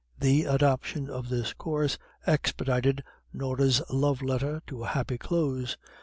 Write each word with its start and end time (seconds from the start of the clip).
The 0.19 0.45
adoption 0.45 1.11
of 1.11 1.29
this 1.29 1.53
course 1.53 1.99
expedited 2.25 3.03
Norah's 3.31 3.83
love 3.91 4.23
letter 4.23 4.63
to 4.65 4.83
a 4.83 4.87
happy 4.87 5.19
close. 5.19 5.77